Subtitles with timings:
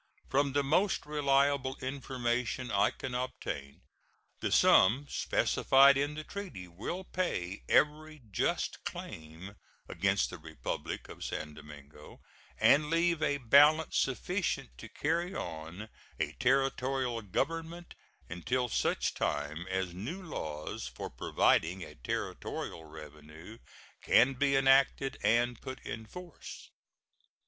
[0.29, 3.81] From the most reliable information I can obtain,
[4.39, 11.23] the sum specified in the treaty will pay every just claim against the Republic of
[11.23, 12.19] San Domingo
[12.57, 15.87] and leave a balance sufficient to carry on
[16.19, 17.93] a Territorial government
[18.27, 23.59] until such time as new laws for providing a Territorial revenue
[24.01, 26.71] can be enacted and put in force.